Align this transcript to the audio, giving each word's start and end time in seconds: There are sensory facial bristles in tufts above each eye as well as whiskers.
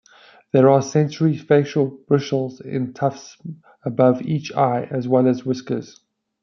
There 0.51 0.67
are 0.67 0.81
sensory 0.81 1.37
facial 1.37 1.91
bristles 2.07 2.59
in 2.59 2.91
tufts 2.95 3.37
above 3.85 4.23
each 4.23 4.51
eye 4.53 4.87
as 4.89 5.07
well 5.07 5.27
as 5.27 5.45
whiskers. 5.45 5.99